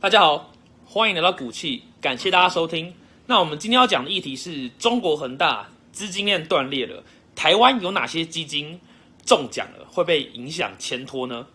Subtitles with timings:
[0.00, 0.52] 大家好，
[0.86, 2.92] 欢迎来到股气，感谢大家收听。
[3.26, 7.02] 那我们今天要讲的议题是中国恒大资金链断裂了，
[7.36, 8.80] 台湾有哪些基金
[9.24, 11.46] 中奖了，会被影响前拖呢？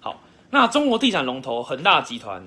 [0.00, 2.42] 好，那中国地产龙头恒大集团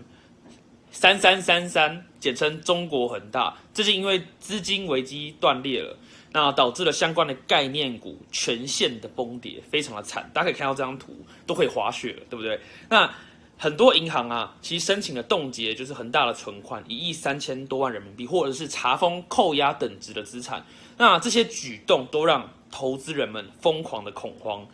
[0.91, 5.97] 三三三三，简称中国恒大，最近因为资金危机断裂了，
[6.33, 10.29] 那导致了相关的概念股全线的崩跌，非常的惨。
[10.33, 11.15] 大家可以看到这张图，
[11.47, 12.59] 都可以滑雪了，对不对？
[12.89, 13.09] 那
[13.57, 20.65] 很多银行啊，其实申请了冻结，就是恒大的存款一亿三千多万人民币，或者是查封、扣押等值的资产。
[20.97, 24.67] 那这些举动都让投资人们疯狂的恐慌，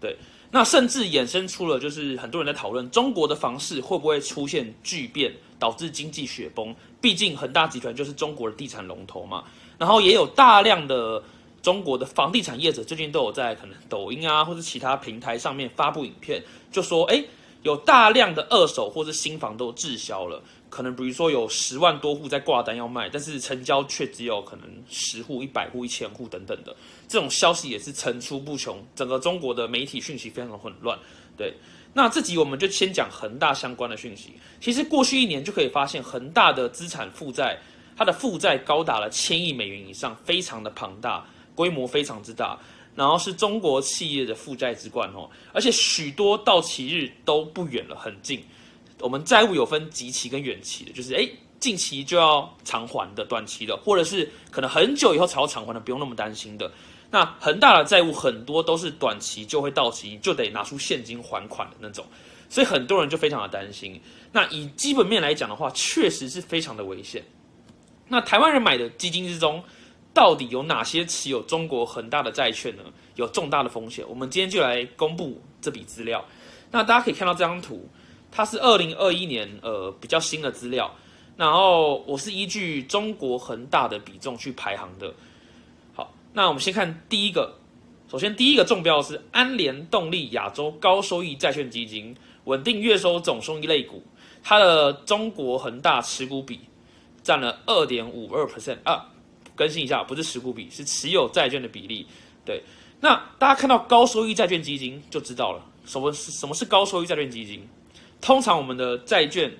[0.00, 0.16] 对。
[0.50, 6.74] 那甚至衍生出了，就是很多人在讨论中国的房市会不会出现巨变，导致经济雪崩。
[7.00, 9.44] 毕竟恒大集团就是中国的地产龙头嘛。
[9.78, 11.22] 然后也有大量的
[11.62, 17.22] 中国的房地产业者最近都有在可能抖音啊或者其他平台上面发布影片，就说，哎。
[17.62, 26.74] 有大量的二手或是新房都滞销了，可能比如说有十万多户在挂单要卖，但是成交却只有可能十户、一百户、一千户等等的，
[27.06, 30.98] 这种消息也是层出不穷，整个中国的媒体讯息非常的混乱。
[31.36, 31.52] 对，
[31.92, 34.32] 那这集我们就先讲恒大相关的讯息。
[34.60, 37.58] 其实过去一年就可以发现，恒大的资产负债，
[37.96, 42.58] 它的负债高达了千亿美元以上，非常的庞大，规模非常之大。
[42.96, 48.44] 然后是中国企业的负债之冠哦，而且许多到期日都不远了，很近。
[49.00, 56.70] 我们债务有分极期跟远期的，就是哎，近期就要偿还的，短期的，或者是可能很久以后才要偿还的，不用那么担心的。
[57.10, 62.04] 那恒大的债务很多都是短期就会到期，就得拿出现金还款的那种，
[62.48, 64.00] 所以很多人就非常的担心。
[64.32, 67.24] 那以基本面来讲的话，确实是非常的危险。
[68.08, 69.62] 那台湾人买的基金之中。
[70.12, 72.82] 到底有哪些持有中国恒大的债券呢？
[73.14, 74.04] 有重大的风险。
[74.08, 76.22] 我们今天就来公布这笔资料。
[76.72, 77.88] 那大家可以看到这张图，
[78.30, 80.94] 它是二零二一年呃比较新的资料。
[81.36, 85.14] 然后我是依据中国恒大的比重去排行的。
[85.94, 87.54] 好，那我们先看第一个。
[88.10, 92.14] 首先第一个中标是安联动力亚洲高收益债券基金，
[92.44, 94.02] 稳定月收总收益类股，
[94.42, 96.58] 它的中国恒大持股比
[97.22, 99.06] 占了二点五二 percent 啊。
[99.54, 102.06] 更新一下，不是持股比，是持有债券的比例。
[102.44, 102.62] 对，
[103.00, 107.66] 那大家看到高收益债券基金就知道了，什么是什么是高收益债券基金？
[108.20, 109.50] 通常我们的债券，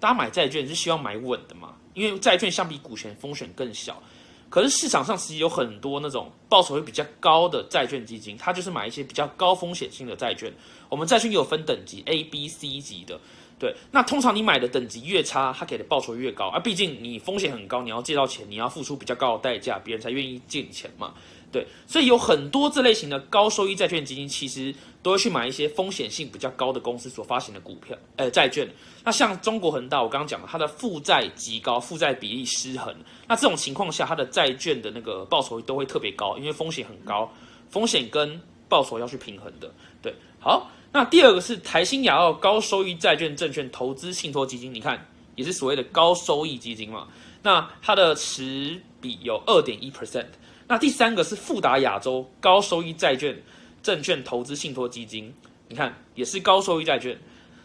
[0.00, 1.74] 大家买债券是希望买稳的嘛？
[1.92, 4.02] 因为债券相比股权风险更小。
[4.50, 10.52] 可是市场上其实有很多那种报酬会比较高的债券基金，它就是买一些比较高风险性的债券。
[10.88, 13.18] 我们债券有分等级，A、B、C 级的。
[13.58, 16.58] 对，那通常你买的等级越差，它给的报酬越高啊。
[16.58, 21.14] 毕竟你风险很高，你要借到钱，你要付出比较高的代价，别人才愿意借你钱嘛。
[21.54, 28.68] 对，所以有很多这类型的高收益债券基金，其实都会去买一些风险性比较高的公司所发行的股票，呃，债券。
[29.04, 32.92] 那像中国恒大，我刚刚讲了，它的负债极高，负债比例失衡。
[33.28, 37.32] 那这种情况下，它的债券的那个报酬都会特别高，因为风险很高，
[37.70, 39.72] 风险跟报酬要去平衡的。
[40.02, 40.72] 对，好。
[40.90, 47.06] 那第二个是台新亚澳高收益债券证券投资信托基金，你看也是所谓的高收益基金嘛。
[47.42, 50.26] 那它的持比有二点一 percent。
[50.66, 53.36] 那第三个是富达亚洲高收益债券
[53.82, 55.32] 证券投资信托基金，
[55.68, 57.18] 你看也是高收益债券，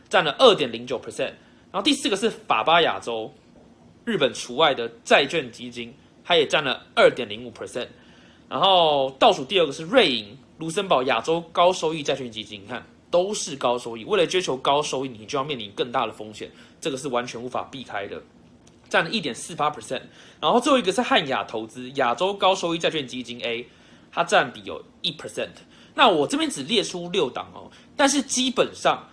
[0.09, 1.33] 占了二点零九 percent。
[1.71, 3.33] 然后第四个是法巴亚洲
[4.05, 5.93] 日本除外的债券基金，
[6.23, 7.87] 它也占了二点零五 percent。
[8.47, 12.85] 然后倒数第二个是瑞银卢森堡亚洲高收益债券基金，你看。
[13.11, 16.47] 都是高收益，为了追求高收益，你就要面临更大的风险，
[16.79, 18.21] 这个是完全无法避开的，
[18.89, 20.01] 占了一点四八 percent。
[20.41, 23.67] 然后最后一个是汉雅投资亚洲高收益债券基金 A，
[24.11, 25.49] 它占比有一 percent。
[25.95, 29.07] 那我这边只列出六档哦，但是基本上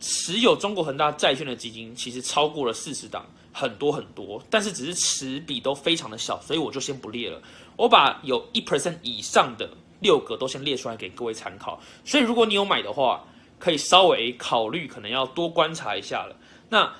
[0.00, 7.40] 持有中国恒大债券的基金其实超过了四十档，很多很多，但是只是持比都非常的小，所以我就先不列了。
[7.76, 9.70] 我把有一 percent 以上的
[10.00, 11.80] 六个都先列出来给各位参考。
[12.04, 13.24] 所以如果你有买的话，
[13.58, 16.36] 可以稍微考虑，可能要多观察一下了。
[16.68, 16.92] 那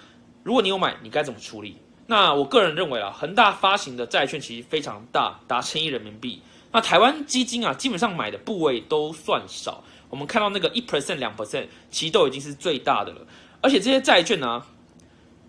[0.43, 1.77] 如果你有买，你该怎么处理？
[2.07, 6.41] 那我个人认为啊，恒大发行的债券其实非常大，达千亿人民币。
[6.73, 9.83] 那台湾基金啊，基本上买的部位都算少。
[10.09, 13.27] 我们看到那个一 percent、两 percent，其实都已经是最大的了。
[13.61, 14.63] 而且这些债券呢，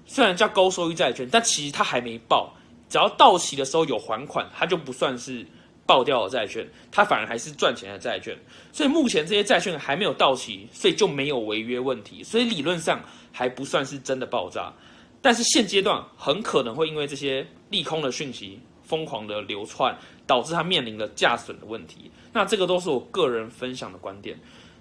[0.05, 2.53] 虽然叫高收益债券，但其实它还没爆，
[2.89, 5.45] 只要到期的时候有还款，它就不算是。
[5.87, 8.37] 爆掉的债券，它反而还是赚钱的债券，
[8.73, 12.99] 所以目前这些债券还没有到期，所以就没有违约问题，所以理论上
[13.31, 14.73] 还不算是真的爆炸，
[15.21, 22.09] 但是现阶段很可能会因为这些利空的讯息疯狂的流窜，导致它面临了价损的问题。
[22.31, 24.39] 那这个都是我个人分享的观点。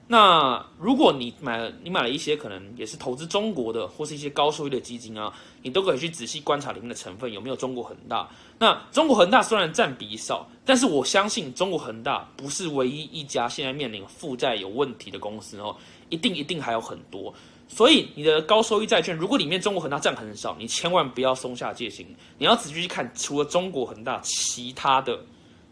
[0.09, 8.29] 那如果你买了，你买了一些可能也是投资中国的，或是一些高收益的基金啊，你都可以去仔细观察里面的成分有没有中国恒大。
[8.57, 15.75] 那中国恒大虽然占比少，但是我相信中国恒大不是唯一一家现在面临负债有问题的公司哦，
[16.09, 17.35] 一定一定还有很多。
[17.69, 22.07] 所以你的高收益债券，如果里面中国恒大占很少，你千万不要松下戒心，
[22.39, 25.19] 你要仔细去看，除了中国恒大，其他的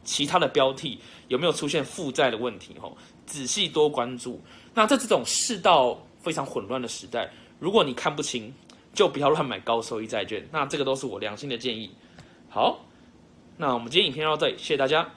[0.02, 0.98] 其他的标的
[1.28, 2.92] 有没有出现负债的问题哦。
[3.24, 4.40] 仔细多关注。
[4.74, 8.52] 那在这种世道非常混乱的时代，如果你看不清，
[8.92, 10.46] 就不要乱买高收益债券。
[10.52, 11.90] 那这个都是我良心的建议。
[12.50, 12.84] 好，
[13.56, 15.08] 那我们今天影片到这里，谢谢大家。